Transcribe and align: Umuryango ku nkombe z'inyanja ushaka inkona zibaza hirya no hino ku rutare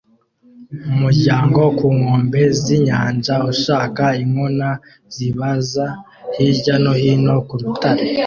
Umuryango 0.91 1.59
ku 1.77 1.87
nkombe 1.97 2.41
z'inyanja 2.61 3.35
ushaka 3.51 4.03
inkona 4.23 4.69
zibaza 5.15 5.85
hirya 6.35 6.75
no 6.83 6.93
hino 7.01 7.35
ku 7.47 7.55
rutare 7.61 8.05